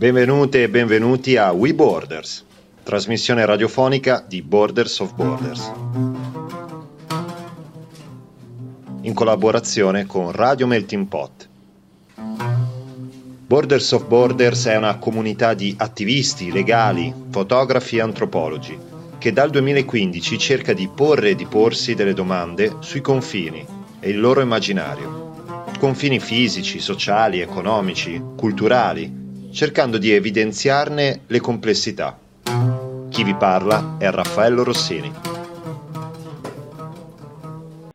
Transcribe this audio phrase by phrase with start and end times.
[0.00, 2.42] Benvenute e benvenuti a We Borders,
[2.82, 5.70] trasmissione radiofonica di Borders of Borders.
[9.02, 11.48] In collaborazione con Radio Melting Pot.
[13.46, 18.78] Borders of Borders è una comunità di attivisti, legali, fotografi e antropologi
[19.18, 23.66] che dal 2015 cerca di porre e di porsi delle domande sui confini
[24.00, 25.58] e il loro immaginario.
[25.78, 29.19] Confini fisici, sociali, economici, culturali,
[29.52, 32.18] cercando di evidenziarne le complessità.
[33.10, 35.08] Chi vi parla è Raffaello Rossini.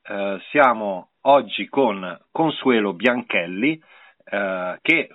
[0.07, 3.81] Uh, siamo oggi con Consuelo Bianchelli
[4.31, 5.09] uh, che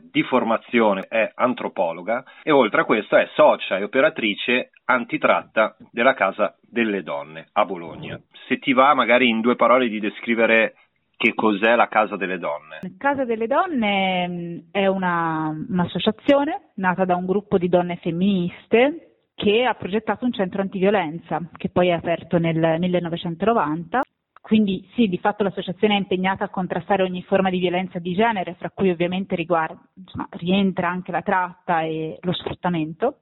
[0.00, 6.56] di formazione è antropologa e oltre a questo è socia e operatrice antitratta della Casa
[6.60, 8.20] delle Donne a Bologna.
[8.46, 10.74] Se ti va magari in due parole di descrivere
[11.22, 12.80] che cos'è la Casa delle Donne?
[12.98, 19.62] Casa delle Donne mm, è una, un'associazione nata da un gruppo di donne femministe che
[19.62, 24.00] ha progettato un centro antiviolenza che poi è aperto nel 1990
[24.40, 28.56] quindi sì, di fatto l'associazione è impegnata a contrastare ogni forma di violenza di genere,
[28.58, 33.18] fra cui ovviamente riguarda, insomma, rientra anche la tratta e lo sfruttamento.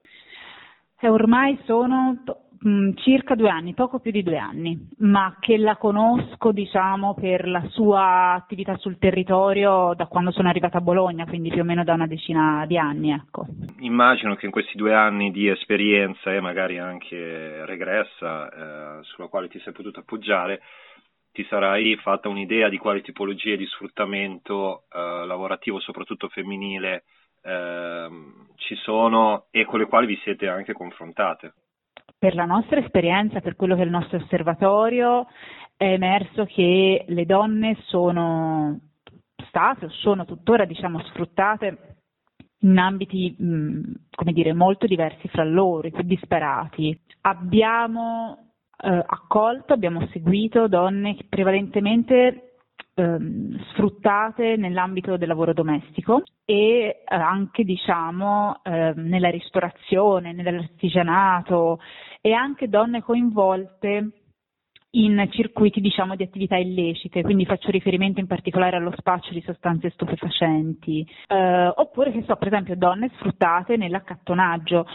[0.99, 2.23] E ormai sono
[2.61, 7.49] mh, circa due anni, poco più di due anni, ma che la conosco diciamo, per
[7.49, 11.85] la sua attività sul territorio da quando sono arrivata a Bologna, quindi più o meno
[11.85, 13.13] da una decina di anni.
[13.13, 13.47] Ecco.
[13.81, 19.49] Immagino che in questi due anni di esperienza e magari anche regressa eh, sulla quale
[19.49, 20.61] ti sei potuto appoggiare,
[21.33, 27.05] ti sarai fatta un'idea di quali tipologie di sfruttamento eh, lavorativo, soprattutto femminile,
[27.43, 28.09] eh,
[28.57, 31.55] ci sono e con le quali vi siete anche confrontate.
[32.21, 35.27] Per la nostra esperienza, per quello che è il nostro osservatorio,
[35.75, 38.79] è emerso che le donne sono
[39.49, 41.97] state o sono tuttora diciamo, sfruttate
[42.59, 46.95] in ambiti mh, dire, molto diversi fra loro, più disperati.
[47.23, 52.57] Abbiamo eh, accolto, abbiamo seguito donne prevalentemente
[52.97, 56.55] ehm, sfruttate nell'ambito del lavoro domestico e
[56.85, 61.79] eh, anche diciamo eh, nella ristorazione, nell'artigianato
[62.21, 64.11] e anche donne coinvolte
[64.93, 69.91] in circuiti diciamo, di attività illecite, quindi faccio riferimento in particolare allo spaccio di sostanze
[69.91, 74.87] stupefacenti, eh, oppure che so, per esempio donne sfruttate nell'accattonaggio.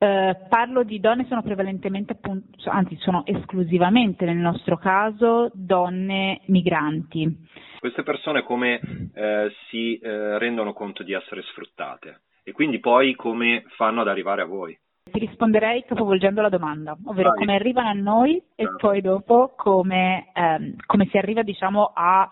[0.00, 7.46] Eh, parlo di donne, sono prevalentemente, appunto, anzi sono esclusivamente nel nostro caso donne migranti.
[7.80, 8.80] Queste persone come
[9.14, 14.42] eh, si eh, rendono conto di essere sfruttate e quindi poi come fanno ad arrivare
[14.42, 14.78] a voi?
[15.10, 17.38] Ti risponderei capovolgendo la domanda, ovvero Vai.
[17.38, 18.76] come arrivano a noi e certo.
[18.76, 22.28] poi dopo come, ehm, come si arriva diciamo a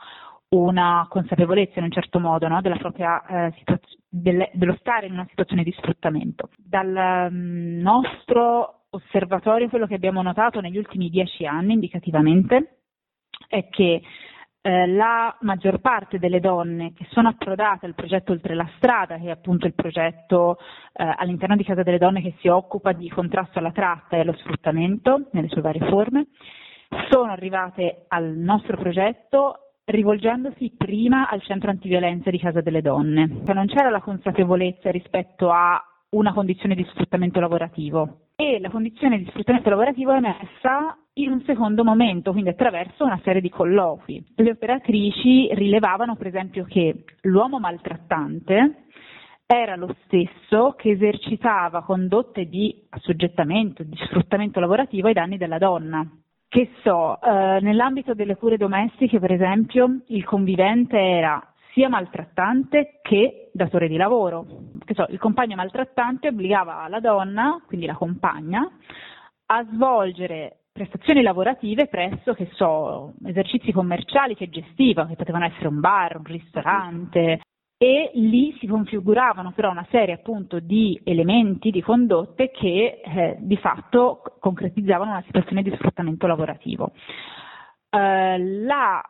[0.48, 2.60] una consapevolezza in un certo modo no?
[2.60, 6.50] della propria eh, situazio- del, dello stare in una situazione di sfruttamento.
[6.56, 12.78] Dal um, nostro osservatorio quello che abbiamo notato negli ultimi dieci anni indicativamente
[13.48, 14.00] è che
[14.66, 19.26] eh, la maggior parte delle donne che sono approdate al progetto Oltre la strada, che
[19.26, 20.58] è appunto il progetto
[20.92, 24.34] eh, all'interno di Casa delle Donne che si occupa di contrasto alla tratta e allo
[24.34, 26.26] sfruttamento nelle sue varie forme,
[27.10, 33.42] sono arrivate al nostro progetto rivolgendosi prima al centro antiviolenza di Casa delle Donne.
[33.46, 35.80] Non c'era la consapevolezza rispetto a
[36.10, 41.42] una condizione di sfruttamento lavorativo e la condizione di sfruttamento lavorativo è messa in un
[41.46, 44.22] secondo momento, quindi attraverso una serie di colloqui.
[44.36, 48.84] Le operatrici rilevavano per esempio che l'uomo maltrattante
[49.46, 56.06] era lo stesso che esercitava condotte di assoggettamento, di sfruttamento lavorativo ai danni della donna.
[56.48, 61.40] Che so, eh, nell'ambito delle cure domestiche, per esempio, il convivente era
[61.76, 64.46] sia maltrattante che datore di lavoro.
[64.94, 68.66] So, il compagno maltrattante obbligava la donna, quindi la compagna,
[69.48, 75.80] a svolgere prestazioni lavorative presso, che so, esercizi commerciali che gestiva, che potevano essere un
[75.80, 77.40] bar, un ristorante,
[77.76, 83.58] e lì si configuravano però una serie appunto di elementi, di condotte che eh, di
[83.58, 86.92] fatto concretizzavano una situazione di sfruttamento lavorativo.
[87.90, 89.02] Eh, la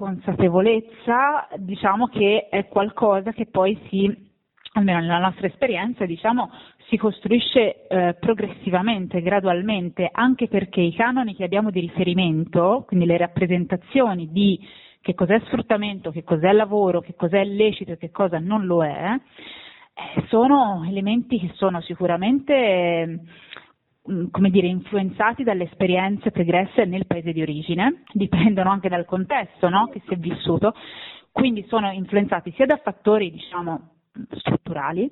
[0.00, 4.28] consapevolezza diciamo che è qualcosa che poi si
[4.72, 6.48] almeno nella nostra esperienza, diciamo,
[6.88, 13.16] si costruisce eh, progressivamente, gradualmente, anche perché i canoni che abbiamo di riferimento, quindi le
[13.16, 14.60] rappresentazioni di
[15.00, 19.12] che cos'è sfruttamento, che cos'è lavoro, che cos'è lecito e che cosa non lo è,
[19.12, 23.14] eh, sono elementi che sono sicuramente mm,
[24.02, 29.88] come dire, influenzati dalle esperienze pregresse nel paese di origine, dipendono anche dal contesto no?
[29.92, 30.74] che si è vissuto,
[31.30, 33.94] quindi sono influenzati sia da fattori diciamo,
[34.32, 35.08] strutturali,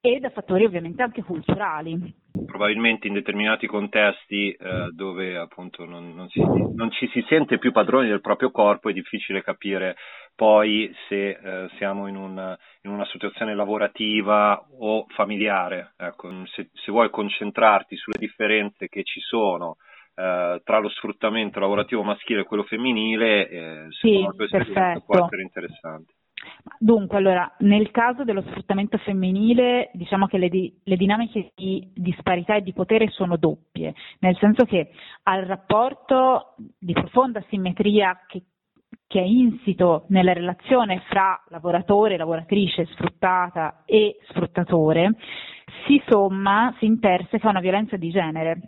[0.00, 2.14] e da fattori ovviamente anche culturali.
[2.46, 7.72] Probabilmente in determinati contesti eh, dove appunto non, non, si, non, ci si sente più
[7.72, 9.96] padroni del proprio corpo è difficile capire
[10.38, 15.94] poi se eh, siamo in una, in una, situazione lavorativa o familiare.
[15.96, 19.78] Ecco, se, se, vuoi concentrarti sulle differenze che ci sono
[20.14, 25.42] eh, tra lo sfruttamento lavorativo maschile e quello femminile, eh, secondo sì, questo può essere
[25.42, 26.12] interessante.
[26.78, 32.54] Dunque, allora, nel caso dello sfruttamento femminile, diciamo che le, di, le, dinamiche di disparità
[32.54, 34.92] e di potere sono doppie, nel senso che
[35.24, 38.42] al rapporto di profonda simmetria che,
[39.06, 45.14] che è insito nella relazione fra lavoratore, lavoratrice, sfruttata e sfruttatore,
[45.86, 48.62] si somma, si interseca una violenza di genere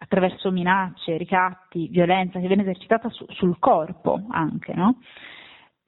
[0.00, 4.98] attraverso minacce, ricatti, violenza che viene esercitata su, sul corpo anche, no?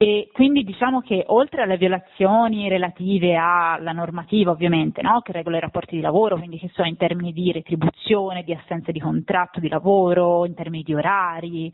[0.01, 5.21] E quindi diciamo che oltre alle violazioni relative alla normativa ovviamente, no?
[5.21, 8.91] che regola i rapporti di lavoro, quindi che sono in termini di retribuzione, di assenza
[8.91, 11.71] di contratto di lavoro, in termini di orari,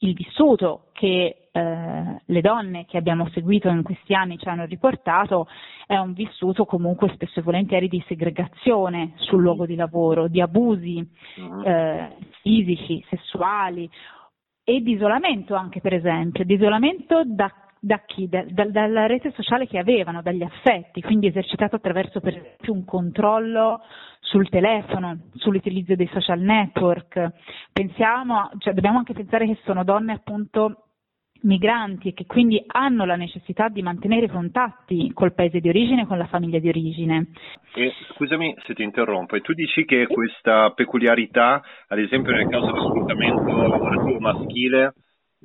[0.00, 5.48] il vissuto che eh, le donne che abbiamo seguito in questi anni ci hanno riportato
[5.86, 11.08] è un vissuto comunque spesso e volentieri di segregazione sul luogo di lavoro, di abusi
[11.36, 11.62] uh-huh.
[11.62, 13.88] eh, fisici, sessuali
[14.64, 18.28] e di isolamento anche per esempio, di isolamento da, da chi?
[18.28, 22.84] Da, da, dalla rete sociale che avevano, dagli affetti, quindi esercitato attraverso per esempio un
[22.84, 23.80] controllo
[24.26, 27.30] sul telefono, sull'utilizzo dei social network.
[27.72, 30.82] Pensiamo, cioè dobbiamo anche pensare che sono donne appunto
[31.42, 36.18] migranti e che quindi hanno la necessità di mantenere contatti col paese di origine, con
[36.18, 37.28] la famiglia di origine.
[37.74, 42.66] E, scusami se ti interrompo, e tu dici che questa peculiarità, ad esempio nel caso
[42.66, 44.92] dello sfruttamento lavorativo maschile,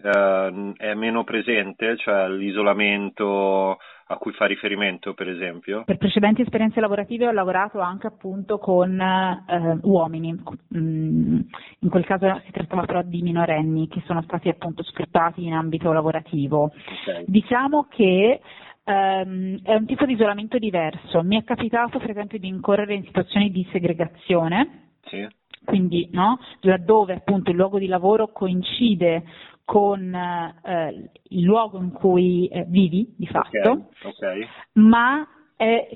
[0.03, 3.77] eh, è meno presente, cioè l'isolamento
[4.11, 5.83] a cui fa riferimento, per esempio?
[5.85, 11.39] Per precedenti esperienze lavorative ho lavorato anche appunto con eh, uomini, mm,
[11.79, 15.93] in quel caso si trattava però di minorenni che sono stati appunto sfruttati in ambito
[15.93, 16.71] lavorativo.
[17.03, 17.23] Okay.
[17.25, 18.41] Diciamo che
[18.83, 21.23] ehm, è un tipo di isolamento diverso.
[21.23, 24.89] Mi è capitato per esempio di incorrere in situazioni di segregazione.
[25.05, 26.39] Sì quindi no?
[26.61, 29.23] laddove appunto il luogo di lavoro coincide
[29.65, 34.47] con eh, il luogo in cui eh, vivi di fatto, okay, okay.
[34.73, 35.87] ma è,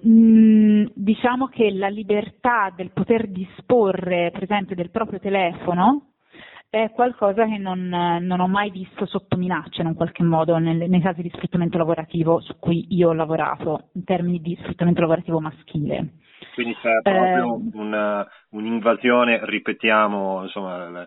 [0.00, 6.12] mh, mm, diciamo che la libertà del poter disporre per esempio del proprio telefono
[6.68, 10.88] è qualcosa che non, non ho mai visto sotto minaccia in un qualche modo nel,
[10.90, 15.40] nei casi di sfruttamento lavorativo su cui io ho lavorato in termini di sfruttamento lavorativo
[15.40, 16.14] maschile.
[16.54, 21.06] Quindi c'è proprio eh, una, un'invasione, ripetiamo, insomma,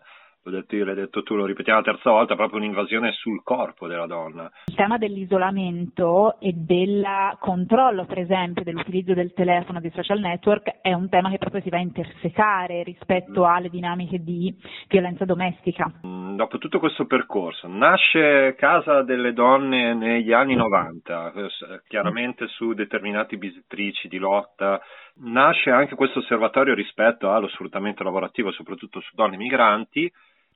[0.49, 3.87] l'ho detto io, l'hai detto tu, lo ripetiamo la terza volta, proprio un'invasione sul corpo
[3.87, 4.49] della donna.
[4.65, 7.05] Il tema dell'isolamento e del
[7.39, 11.69] controllo, per esempio, dell'utilizzo del telefono, dei social network, è un tema che proprio si
[11.69, 13.45] va a intersecare rispetto mm.
[13.45, 14.53] alle dinamiche di
[14.87, 15.91] violenza domestica.
[16.05, 22.73] Mm, dopo tutto questo percorso, nasce Casa delle Donne negli anni 90, eh, chiaramente su
[22.73, 24.81] determinati bisettrici di lotta,
[25.21, 30.11] nasce anche questo osservatorio rispetto allo sfruttamento lavorativo, soprattutto su donne migranti,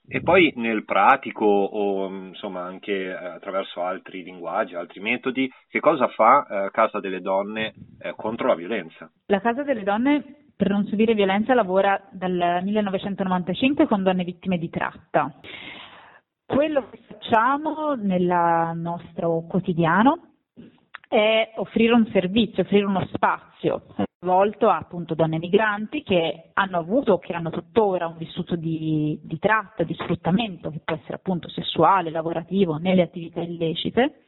[0.07, 6.45] e poi nel pratico o insomma anche attraverso altri linguaggi, altri metodi, che cosa fa
[6.45, 9.09] eh, Casa delle Donne eh, contro la violenza?
[9.27, 14.69] La Casa delle Donne per non subire violenza lavora dal 1995 con donne vittime di
[14.69, 15.33] tratta.
[16.45, 20.33] Quello che facciamo nel nostro quotidiano
[21.07, 23.83] è offrire un servizio, offrire uno spazio
[24.23, 29.19] volto a appunto donne migranti che hanno avuto o che hanno tuttora un vissuto di,
[29.21, 34.23] di tratta, di sfruttamento che può essere appunto sessuale, lavorativo, nelle attività illecite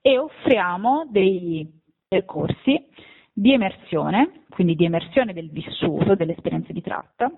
[0.00, 1.68] e offriamo dei
[2.06, 2.86] percorsi
[3.32, 7.30] di emersione, quindi di emersione del vissuto, delle esperienze di tratta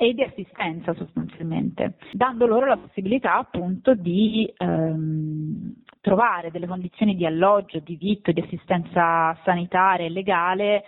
[0.00, 7.26] e di assistenza sostanzialmente, dando loro la possibilità appunto di ehm, trovare delle condizioni di
[7.26, 10.84] alloggio, di vitto, di assistenza sanitaria e legale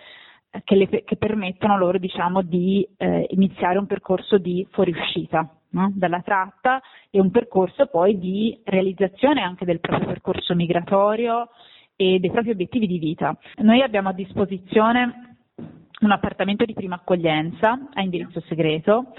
[0.49, 5.91] eh, che, le, che, permettono loro diciamo, di eh, iniziare un percorso di fuoriuscita no?
[5.93, 11.49] dalla tratta e un percorso poi di realizzazione anche del proprio percorso migratorio
[11.95, 13.37] e dei propri obiettivi di vita.
[13.57, 15.32] Noi abbiamo a disposizione
[16.05, 19.13] un appartamento di prima accoglienza a indirizzo segreto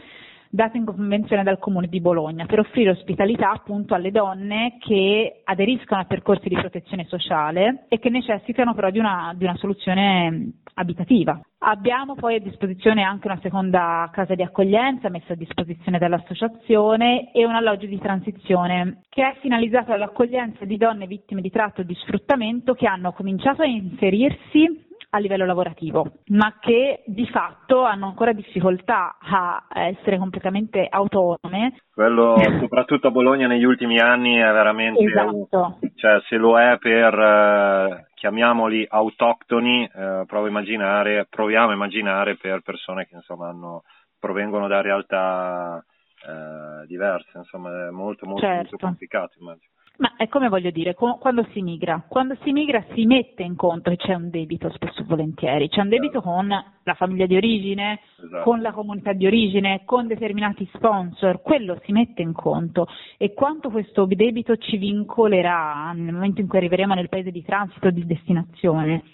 [0.55, 6.01] data in convenzione dal Comune di Bologna per offrire ospitalità appunto alle donne che aderiscono
[6.01, 11.41] a percorsi di protezione sociale e che necessitano però di una, di una soluzione abitativa.
[11.59, 17.45] Abbiamo poi a disposizione anche una seconda casa di accoglienza messa a disposizione dall'associazione e
[17.45, 21.95] un alloggio di transizione che è finalizzato all'accoglienza di donne vittime di tratto e di
[21.95, 24.84] sfruttamento che hanno cominciato a inserirsi
[25.15, 31.83] a livello lavorativo, ma che di fatto hanno ancora difficoltà a essere completamente autonome.
[31.93, 35.79] Quello soprattutto a Bologna negli ultimi anni è veramente, esatto.
[35.95, 42.37] cioè se lo è per, eh, chiamiamoli autoctoni, eh, provo a immaginare, proviamo a immaginare
[42.37, 43.85] per persone che insomma hanno,
[44.19, 45.85] provengono da realtà
[46.27, 48.71] eh, diverse, insomma è molto molto, certo.
[48.71, 49.71] molto complicato immagino.
[49.97, 52.05] Ma è come voglio dire, quando si migra?
[52.09, 55.83] Quando si migra si mette in conto che c'è un debito spesso e volentieri, c'è
[55.83, 58.43] un debito con la famiglia di origine, esatto.
[58.43, 63.71] con la comunità di origine, con determinati sponsor, quello si mette in conto e quanto
[63.71, 68.05] questo debito ci vincolerà nel momento in cui arriveremo nel paese di transito o di
[68.05, 69.05] destinazione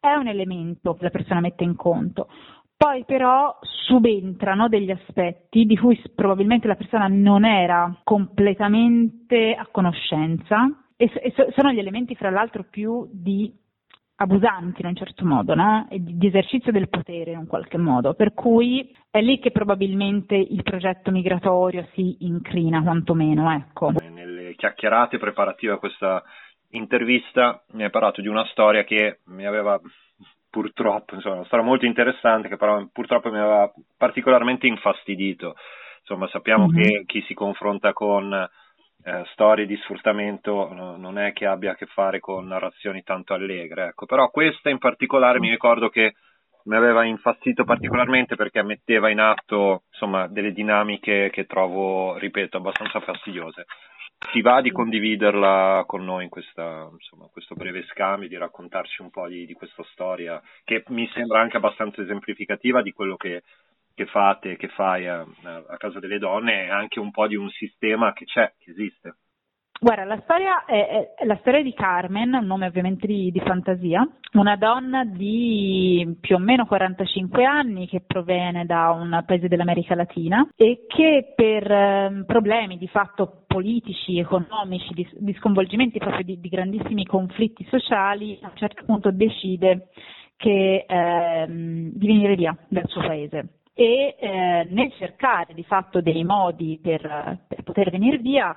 [0.00, 2.28] è un elemento che la persona mette in conto.
[2.76, 10.68] Poi però subentrano degli aspetti di cui probabilmente la persona non era completamente a conoscenza
[10.96, 13.52] e, e sono gli elementi fra l'altro più di
[14.16, 15.86] abusanti in un certo modo, no?
[15.90, 19.50] e di, di, esercizio del potere in un qualche modo, per cui è lì che
[19.50, 23.52] probabilmente il progetto migratorio si incrina quantomeno.
[23.52, 23.90] Ecco.
[23.90, 26.22] Nelle chiacchierate preparative a questa
[26.70, 29.80] intervista mi hai parlato di una storia che mi aveva
[30.54, 33.68] purtroppo, insomma, una storia molto interessante che però purtroppo mi aveva
[33.98, 35.56] particolarmente infastidito.
[35.98, 36.80] Insomma, sappiamo mm-hmm.
[36.80, 41.74] che chi si confronta con eh, storie di sfruttamento no, non è che abbia a
[41.74, 44.06] che fare con narrazioni tanto allegre, ecco.
[44.06, 46.14] Però questa in particolare mi ricordo che
[46.66, 53.00] mi aveva infastidito particolarmente perché metteva in atto, insomma, delle dinamiche che trovo, ripeto, abbastanza
[53.00, 53.64] fastidiose
[54.30, 59.10] ti va di condividerla con noi in questa, insomma, questo breve scambio, di raccontarci un
[59.10, 63.42] po' di, di, questa storia che mi sembra anche abbastanza esemplificativa di quello che,
[63.94, 67.48] che fate, che fai a, a, Casa delle Donne e anche un po' di un
[67.50, 69.16] sistema che c'è, che esiste.
[69.80, 74.06] Guarda, la storia è, è, la storia di Carmen, un nome ovviamente di, di, fantasia,
[74.32, 80.48] una donna di più o meno 45 anni che proviene da un paese dell'America Latina
[80.56, 86.48] e che per eh, problemi di fatto politici, economici, di, di sconvolgimenti proprio di, di,
[86.48, 89.88] grandissimi conflitti sociali, a un certo punto decide
[90.36, 93.58] che, eh, di venire via dal suo paese.
[93.74, 98.54] E eh, nel cercare di fatto dei modi per, per poter venire via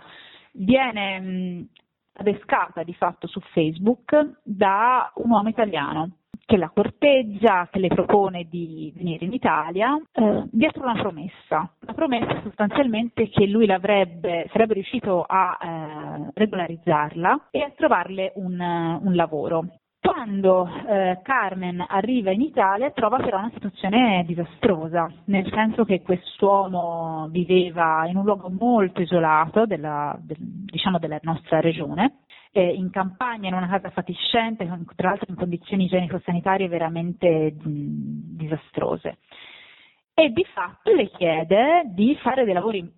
[0.58, 1.68] viene mh,
[2.14, 6.12] adescata di fatto su Facebook da un uomo italiano
[6.48, 11.70] che la corteggia, che le propone di venire in Italia, eh, dietro una promessa.
[11.82, 19.14] La promessa sostanzialmente che lui sarebbe riuscito a eh, regolarizzarla e a trovarle un, un
[19.14, 19.66] lavoro.
[20.00, 27.28] Quando eh, Carmen arriva in Italia trova però una situazione disastrosa, nel senso che quest'uomo
[27.30, 32.20] viveva in un luogo molto isolato della, del, diciamo della nostra regione,
[32.52, 39.18] eh, in campagna, in una casa fatiscente, tra l'altro in condizioni igienico-sanitarie veramente mh, disastrose.
[40.14, 42.92] E di fatto le chiede di fare dei lavori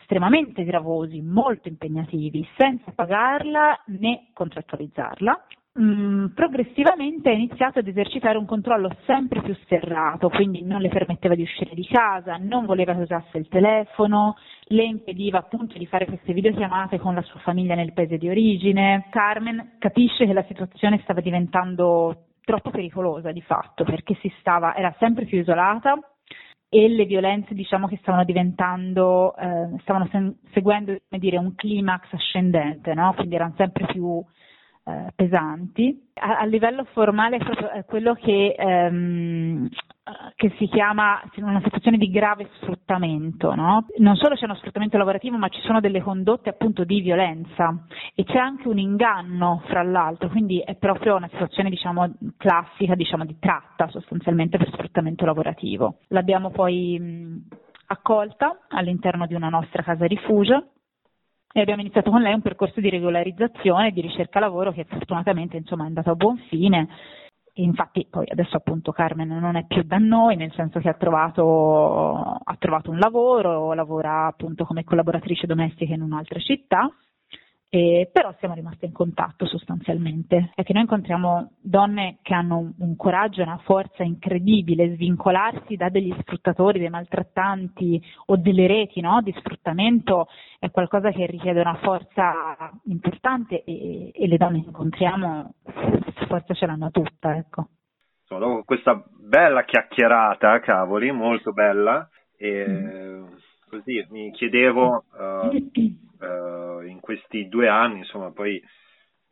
[0.00, 5.46] estremamente gravosi, molto impegnativi, senza pagarla né contrattualizzarla,
[5.80, 11.34] Mm, progressivamente ha iniziato ad esercitare un controllo sempre più serrato, quindi non le permetteva
[11.34, 16.04] di uscire di casa, non voleva che usasse il telefono, le impediva appunto di fare
[16.04, 19.06] queste videochiamate con la sua famiglia nel paese di origine.
[19.10, 25.24] Carmen capisce che la situazione stava diventando troppo pericolosa di fatto perché stava, era sempre
[25.24, 25.98] più isolata
[26.68, 32.92] e le violenze diciamo che stavano diventando, eh, stavano sen- seguendo dire, un climax ascendente,
[32.92, 33.14] no?
[33.14, 34.22] quindi erano sempre più
[34.84, 36.10] eh, pesanti.
[36.14, 39.68] A, a, livello formale è proprio quello che, ehm,
[40.34, 43.54] che, si chiama una situazione di grave sfruttamento.
[43.54, 43.86] No?
[43.98, 48.24] Non solo c'è uno sfruttamento lavorativo, ma ci sono delle condotte appunto di violenza e
[48.24, 53.38] c'è anche un inganno fra l'altro, quindi è proprio una situazione diciamo, classica diciamo, di
[53.38, 55.98] tratta sostanzialmente per sfruttamento lavorativo.
[56.08, 57.46] L'abbiamo poi mh,
[57.86, 60.70] accolta all'interno di una nostra casa rifugio
[61.52, 65.56] e abbiamo iniziato con lei un percorso di regolarizzazione e di ricerca lavoro che fortunatamente
[65.56, 66.88] insomma, è andato a buon fine.
[67.54, 70.94] E infatti poi adesso appunto Carmen non è più da noi, nel senso che ha
[70.94, 76.90] trovato, ha trovato un lavoro, lavora appunto come collaboratrice domestica in un'altra città
[77.74, 80.50] E, però siamo rimaste in contatto sostanzialmente.
[80.54, 85.76] È che noi incontriamo donne che hanno un, un coraggio e una forza incredibile, svincolarsi
[85.76, 89.22] da degli sfruttatori, dei maltrattanti o delle reti no?
[89.22, 90.26] di sfruttamento
[90.58, 95.54] è qualcosa che richiede una forza importante e, e le donne che incontriamo
[96.28, 97.36] forza ce l'hanno tutta.
[97.36, 97.68] Ecco.
[98.28, 103.24] Dopo questa bella chiacchierata, cavoli, molto bella, e mm.
[103.72, 108.62] Così mi chiedevo uh, uh, in questi due anni, insomma, poi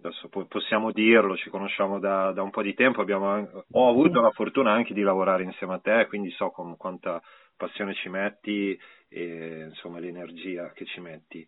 [0.03, 4.31] adesso possiamo dirlo, ci conosciamo da, da un po' di tempo, abbiamo, ho avuto la
[4.31, 7.21] fortuna anche di lavorare insieme a te, quindi so con quanta
[7.55, 8.79] passione ci metti
[9.09, 11.47] e insomma l'energia che ci metti.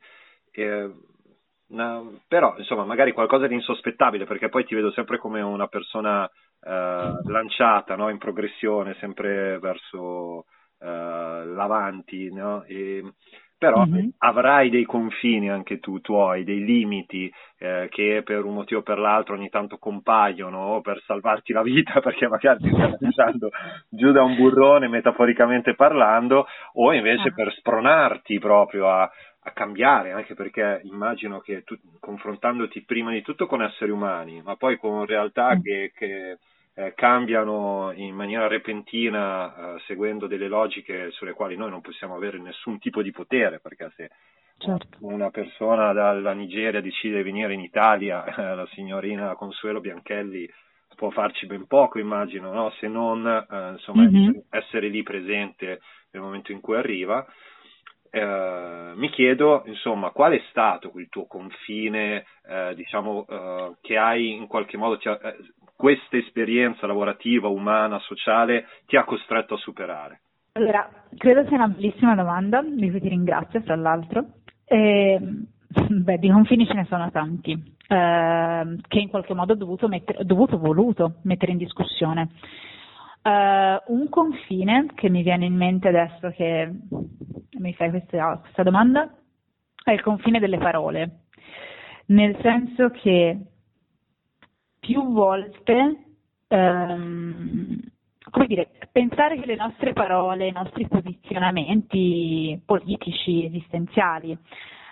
[0.50, 0.94] E,
[1.68, 6.26] una, però insomma magari qualcosa di insospettabile perché poi ti vedo sempre come una persona
[6.26, 8.10] eh, lanciata no?
[8.10, 10.44] in progressione sempre verso
[10.84, 12.64] l'avanti no?
[12.64, 13.02] e,
[13.62, 14.08] però mm-hmm.
[14.18, 18.98] avrai dei confini anche tu tuoi, dei limiti eh, che per un motivo o per
[18.98, 23.50] l'altro ogni tanto compaiono o per salvarti la vita perché magari ti stai lasciando
[23.88, 27.32] giù da un burrone metaforicamente parlando o invece ah.
[27.32, 29.02] per spronarti proprio a,
[29.44, 34.56] a cambiare, anche perché immagino che tu, confrontandoti prima di tutto con esseri umani, ma
[34.56, 35.60] poi con realtà mm.
[35.60, 36.38] che, che
[36.74, 42.38] eh, cambiano in maniera repentina eh, seguendo delle logiche sulle quali noi non possiamo avere
[42.38, 44.10] nessun tipo di potere, perché se
[44.58, 44.98] certo.
[45.00, 50.48] una persona dalla Nigeria decide di venire in Italia, eh, la signorina Consuelo Bianchelli
[50.94, 52.70] può farci ben poco, immagino, no?
[52.78, 54.30] se non eh, insomma, mm-hmm.
[54.50, 57.26] essere lì presente nel momento in cui arriva.
[58.14, 64.32] Eh, mi chiedo, insomma, qual è stato il tuo confine, eh, diciamo, eh, che hai
[64.32, 65.36] in qualche modo, ti ha, eh,
[65.82, 70.20] questa esperienza lavorativa, umana, sociale ti ha costretto a superare?
[70.52, 74.26] Allora, credo sia una bellissima domanda, di cui ti ringrazio, tra l'altro.
[74.64, 75.18] Eh,
[75.74, 77.50] beh, di confini ce ne sono tanti,
[77.88, 82.28] eh, che in qualche modo ho dovuto, mettere, dovuto voluto mettere in discussione.
[83.20, 86.70] Eh, un confine che mi viene in mente adesso che
[87.58, 89.12] mi fai questa, questa domanda
[89.82, 91.22] è il confine delle parole,
[92.06, 93.51] nel senso che
[94.82, 95.96] più volte
[96.48, 97.78] ehm,
[98.30, 104.36] come dire, pensare che le nostre parole, i nostri posizionamenti politici, esistenziali,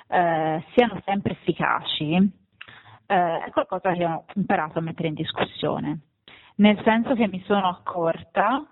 [0.08, 6.00] eh, siano sempre efficaci, eh, è qualcosa che ho imparato a mettere in discussione,
[6.56, 8.64] nel senso che mi sono accorta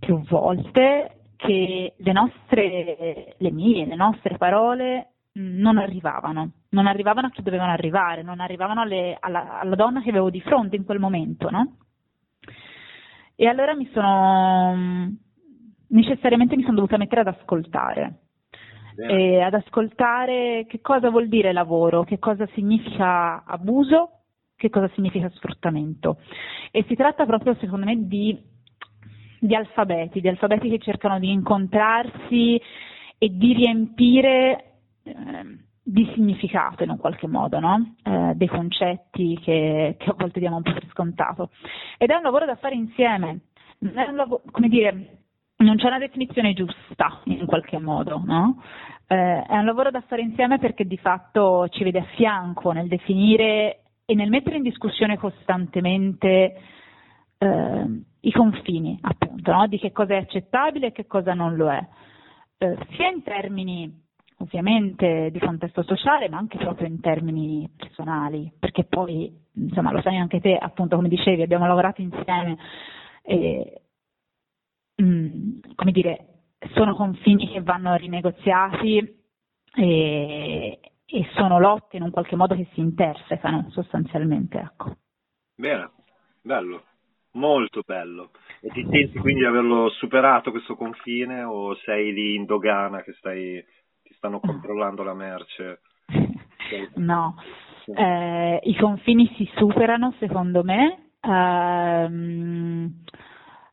[0.00, 7.30] più volte che le nostre, le mie, le nostre parole non arrivavano, non arrivavano a
[7.30, 11.00] chi dovevano arrivare, non arrivavano alle, alla, alla, donna che avevo di fronte in quel
[11.00, 11.76] momento, no?
[13.34, 15.12] E allora mi sono,
[15.88, 18.20] necessariamente mi sono dovuta mettere ad ascoltare,
[18.96, 24.20] e ad ascoltare che cosa vuol dire lavoro, che cosa significa abuso,
[24.56, 26.18] che cosa significa sfruttamento.
[26.70, 28.40] E si tratta proprio, secondo me, di,
[29.40, 32.60] di alfabeti, di alfabeti che cercano di incontrarsi
[33.18, 34.73] e di riempire
[35.04, 37.96] Ehm, di significato in un qualche modo, no?
[38.02, 41.50] eh, dei concetti che, che, a volte diamo un po' per scontato.
[41.98, 43.40] Ed è un lavoro da fare insieme,
[43.80, 45.18] lavoro, come dire,
[45.56, 48.62] non c'è una definizione giusta in qualche modo, no?
[49.08, 52.88] eh, è un lavoro da fare insieme perché di fatto ci vede a fianco nel
[52.88, 56.62] definire e nel mettere in discussione costantemente
[57.36, 59.66] eh, i confini, appunto, no?
[59.66, 61.86] di che cosa è accettabile e che cosa non lo è,
[62.56, 64.02] eh, sia in termini
[64.44, 70.16] ovviamente di contesto sociale, ma anche proprio in termini personali, perché poi, insomma, lo sai
[70.16, 72.58] anche te, appunto, come dicevi, abbiamo lavorato insieme
[73.22, 73.80] e,
[74.96, 76.26] mh, mm, come dire,
[76.74, 79.22] sono confini che vanno rinegoziati
[79.76, 84.96] e, e, sono lotte in un qualche modo che si intersecano sostanzialmente, ecco.
[85.56, 85.90] Bene,
[86.42, 86.84] bello,
[87.32, 88.30] molto bello.
[88.60, 93.12] E ti senti quindi di averlo superato questo confine o sei lì in dogana che
[93.14, 93.62] stai
[94.24, 95.80] stanno controllando la merce.
[96.94, 97.36] No,
[97.94, 102.90] eh, i confini si superano secondo me ehm,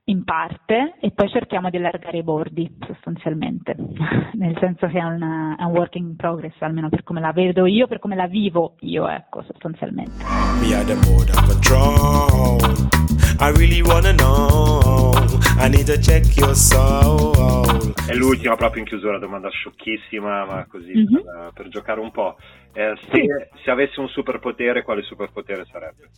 [0.03, 3.75] in parte e poi cerchiamo di allargare i bordi sostanzialmente,
[4.33, 7.65] nel senso che è un, è un work in progress, almeno per come la vedo
[7.65, 10.21] io, per come la vivo io, ecco, sostanzialmente.
[13.41, 15.11] I really wanna know.
[15.57, 17.91] I need to check your soul.
[18.07, 21.23] È l'ultima proprio in chiusura, domanda sciocchissima, ma così mm-hmm.
[21.23, 22.37] per, per, giocare un po'.
[22.71, 26.09] Eh, se, se avessi un superpotere, quale superpotere sarebbe?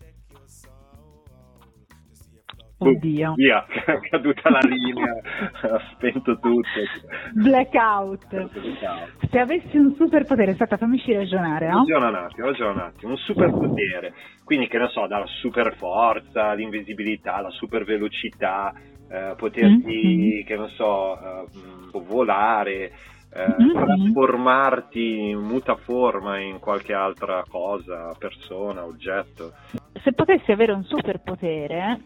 [2.90, 3.34] Oddio.
[3.36, 5.14] Via, è caduta la linea,
[5.74, 6.68] ha spento tutto.
[7.34, 8.28] Blackout.
[8.28, 9.28] Blackout.
[9.30, 11.80] Se avessi un superpotere, aspetta, fammici ragionare, no?
[11.80, 13.12] Ragiona un attimo, ragiona un attimo.
[13.12, 18.74] Un superpotere, quindi che ne so, dalla super forza, l'invisibilità, la super velocità,
[19.10, 20.46] eh, poterti, mm-hmm.
[20.46, 22.92] che ne so, eh, volare,
[23.36, 23.74] eh, mm-hmm.
[23.74, 29.54] trasformarti in mutaforma in qualche altra cosa, persona, oggetto.
[30.04, 32.00] Se potessi avere un superpotere,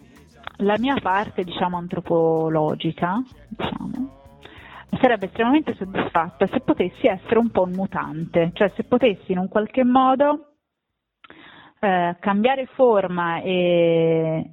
[0.58, 4.10] la mia parte, diciamo, antropologica, diciamo,
[5.00, 9.48] sarebbe estremamente soddisfatta se potessi essere un po' un mutante, cioè se potessi in un
[9.48, 10.54] qualche modo
[11.80, 14.52] eh, cambiare forma e,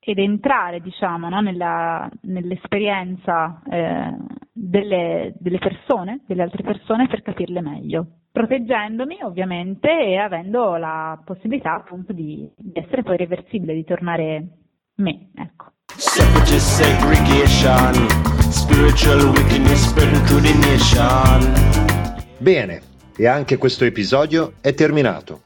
[0.00, 4.16] ed entrare, diciamo, no, nella, nell'esperienza eh,
[4.52, 8.06] delle, delle persone, delle altre persone per capirle meglio
[8.36, 14.65] proteggendomi ovviamente e avendo la possibilità appunto di, di essere poi reversibile, di tornare
[14.96, 15.72] me, ecco.
[15.96, 18.08] Separatist segregation,
[18.50, 22.24] spiritual wickedness spreading through the nation.
[22.38, 22.82] Bene,
[23.16, 25.42] e anche questo episodio è terminato.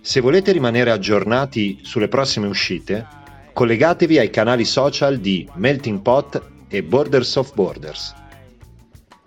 [0.00, 3.06] Se volete rimanere aggiornati sulle prossime uscite,
[3.52, 8.14] collegatevi ai canali social di Melting Pot e Borders of Borders.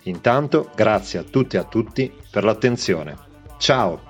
[0.03, 3.17] Intanto, grazie a tutti e a tutti per l'attenzione.
[3.57, 4.08] Ciao!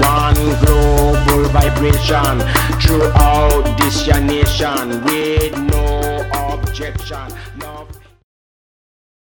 [0.00, 2.40] One global vibration
[2.80, 7.28] throughout this nation with no objection.
[7.58, 7.73] No